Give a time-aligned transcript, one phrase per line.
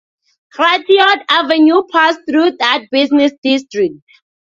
[0.53, 3.99] Gratiot Avenue passed through that business district.